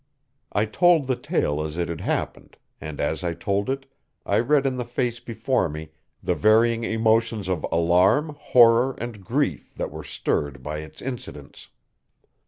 I 0.51 0.65
told 0.65 1.05
the 1.05 1.15
tale 1.15 1.61
as 1.61 1.77
it 1.77 1.87
had 1.87 2.01
happened, 2.01 2.57
and 2.81 2.99
as 2.99 3.23
I 3.23 3.35
told 3.35 3.69
it 3.69 3.85
I 4.25 4.39
read 4.39 4.65
in 4.65 4.77
the 4.77 4.83
face 4.83 5.19
before 5.19 5.69
me 5.69 5.91
the 6.23 6.33
varying 6.33 6.83
emotions 6.83 7.47
of 7.47 7.63
alarm, 7.71 8.35
horror 8.39 8.95
and 8.99 9.23
grief 9.23 9.75
that 9.75 9.91
were 9.91 10.03
stirred 10.03 10.63
by 10.63 10.79
its 10.79 11.03
incidents. 11.03 11.69